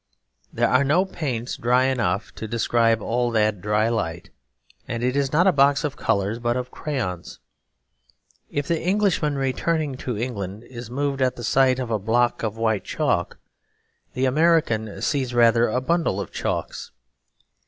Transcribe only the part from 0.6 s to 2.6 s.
are no paints dry enough to